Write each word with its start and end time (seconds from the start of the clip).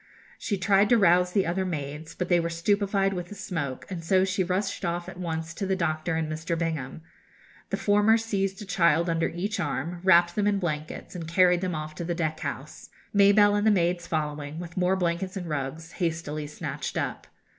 She 0.39 0.57
tried 0.57 0.89
to 0.89 0.97
rouse 0.97 1.31
the 1.33 1.45
other 1.45 1.63
maids, 1.63 2.15
but 2.15 2.27
they 2.27 2.39
were 2.39 2.49
stupefied 2.49 3.13
with 3.13 3.27
the 3.27 3.35
smoke, 3.35 3.85
and 3.87 4.03
so 4.03 4.25
she 4.25 4.43
rushed 4.43 4.83
off 4.83 5.07
at 5.07 5.19
once 5.19 5.53
to 5.53 5.67
the 5.67 5.75
doctor 5.75 6.15
and 6.15 6.27
Mr. 6.27 6.57
Bingham. 6.57 7.03
The 7.69 7.77
former 7.77 8.17
seized 8.17 8.59
a 8.63 8.65
child 8.65 9.11
under 9.11 9.29
each 9.29 9.59
arm, 9.59 9.99
wrapped 10.03 10.33
them 10.35 10.47
in 10.47 10.57
blankets, 10.57 11.13
and 11.13 11.27
carried 11.27 11.61
them 11.61 11.75
off 11.75 11.93
to 11.93 12.03
the 12.03 12.15
deck 12.15 12.39
house, 12.39 12.89
Mabelle 13.13 13.53
and 13.53 13.67
the 13.67 13.69
maids 13.69 14.07
following, 14.07 14.57
with 14.59 14.75
more 14.75 14.95
blankets 14.95 15.37
and 15.37 15.47
rugs, 15.47 15.91
hastily 15.91 16.47
snatched 16.47 16.97
up. 16.97 17.27